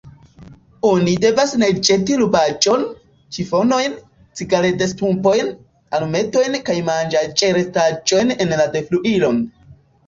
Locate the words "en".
8.43-8.59